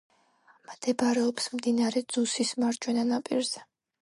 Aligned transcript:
მდებარეობს 0.69 1.49
მდინარე 1.57 2.03
ძუსის 2.17 2.55
მარჯვენა 2.65 3.05
ნაპირზე. 3.13 3.65